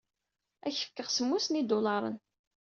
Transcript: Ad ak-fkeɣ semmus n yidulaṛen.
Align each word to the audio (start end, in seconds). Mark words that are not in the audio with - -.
Ad 0.67 0.71
ak-fkeɣ 0.71 1.07
semmus 1.11 1.45
n 1.49 1.57
yidulaṛen. 1.57 2.17